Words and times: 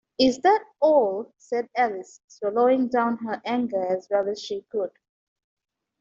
‘Is 0.17 0.39
that 0.39 0.63
all?’ 0.79 1.31
said 1.37 1.69
Alice, 1.77 2.21
swallowing 2.27 2.87
down 2.87 3.17
her 3.17 3.39
anger 3.45 3.85
as 3.85 4.07
well 4.09 4.27
as 4.29 4.41
she 4.41 4.61
could. 4.71 4.89